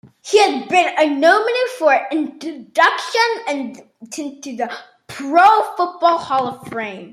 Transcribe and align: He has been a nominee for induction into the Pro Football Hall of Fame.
He 0.25 0.39
has 0.39 0.67
been 0.67 0.89
a 0.97 1.07
nominee 1.07 1.67
for 1.77 1.93
induction 2.11 2.71
into 3.47 4.55
the 4.55 4.75
Pro 5.07 5.75
Football 5.77 6.17
Hall 6.17 6.47
of 6.47 6.67
Fame. 6.69 7.09